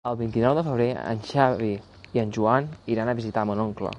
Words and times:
El 0.09 0.15
vint-i-nou 0.19 0.53
de 0.59 0.61
febrer 0.67 0.87
en 1.11 1.21
Xavi 1.31 1.69
i 2.17 2.23
en 2.23 2.33
Joan 2.39 2.73
iran 2.95 3.13
a 3.13 3.17
visitar 3.23 3.45
mon 3.51 3.65
oncle. 3.71 3.89